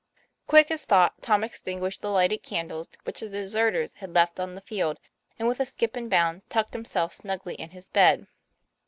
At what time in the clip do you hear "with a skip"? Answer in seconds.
5.47-5.95